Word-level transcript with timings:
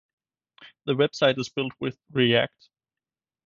The 0.87 0.93
website 0.95 1.37
is 1.37 1.49
built 1.49 1.73
with 1.79 1.95
React 2.11 2.69